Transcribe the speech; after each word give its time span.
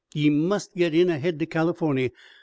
"Ye 0.15 0.31
must 0.31 0.73
git 0.73 0.95
in 0.95 1.11
ahead 1.11 1.37
to 1.37 1.45
Californy. 1.45 2.09